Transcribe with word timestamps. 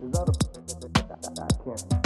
There's 0.00 0.14
other 0.14 0.32
that 0.32 1.40
I 1.40 1.64
can't. 1.64 1.97